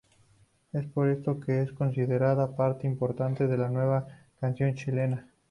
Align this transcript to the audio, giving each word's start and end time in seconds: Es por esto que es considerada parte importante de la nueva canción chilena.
Es 0.73 0.87
por 0.87 1.09
esto 1.09 1.39
que 1.39 1.61
es 1.61 1.71
considerada 1.73 2.55
parte 2.55 2.87
importante 2.87 3.45
de 3.45 3.55
la 3.55 3.69
nueva 3.69 4.07
canción 4.39 4.73
chilena. 4.73 5.27